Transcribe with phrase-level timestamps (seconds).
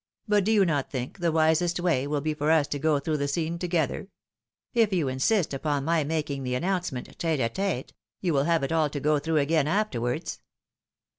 [0.27, 3.17] "But do you not think the wisest way will be for ua to go through
[3.17, 4.07] the scene together?
[4.73, 8.63] If you insist upon my making the announce ment tete a tete, you will have
[8.63, 10.39] it all to go through again after wards."